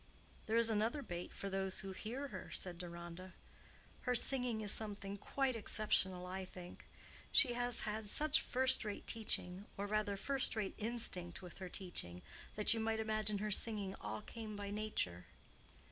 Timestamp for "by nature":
14.55-15.25